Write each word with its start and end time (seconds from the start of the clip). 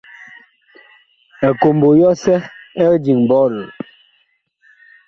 Ekombo 1.47 1.87
yɔsɛ 1.99 2.35
ɛg 2.83 2.93
diŋ 3.03 3.19
ɓɔɔl. 3.29 3.55